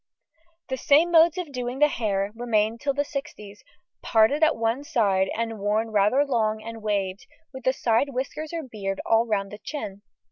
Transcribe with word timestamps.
The 0.69 0.77
same 0.77 1.11
modes 1.11 1.37
of 1.37 1.51
doing 1.51 1.77
the 1.77 1.87
hair 1.87 2.31
remained 2.33 2.81
till 2.81 2.95
the 2.95 3.05
sixties, 3.05 3.63
parted 4.01 4.41
at 4.41 4.55
one 4.55 4.83
side 4.83 5.29
and 5.37 5.59
worn 5.59 5.91
rather 5.91 6.25
long 6.25 6.59
and 6.63 6.81
waved, 6.81 7.27
with 7.53 7.65
the 7.65 7.73
side 7.73 8.09
whiskers 8.09 8.51
or 8.51 8.63
beard 8.63 8.99
all 9.05 9.27
round 9.27 9.51
the 9.51 9.59
chin. 9.59 10.01